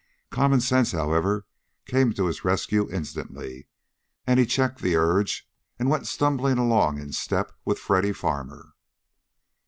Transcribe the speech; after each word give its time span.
Common 0.31 0.59
sense, 0.61 0.93
however, 0.93 1.45
came 1.85 2.11
to 2.13 2.25
his 2.25 2.43
rescue 2.43 2.91
instantly 2.91 3.67
and 4.25 4.39
he 4.39 4.47
checked 4.47 4.81
the 4.81 4.95
urge 4.95 5.47
and 5.77 5.91
went 5.91 6.07
stumbling 6.07 6.57
along 6.57 6.97
in 6.97 7.11
step 7.11 7.51
with 7.65 7.77
Freddy 7.77 8.11
Farmer. 8.11 8.73